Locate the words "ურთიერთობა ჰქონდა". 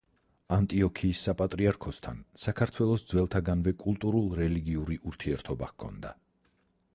5.13-6.17